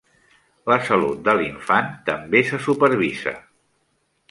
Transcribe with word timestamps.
La 0.71 0.77
salut 0.87 1.19
de 1.27 1.35
l'infant 1.41 1.93
també 2.09 2.43
se 2.51 2.61
supervisa. 2.71 3.37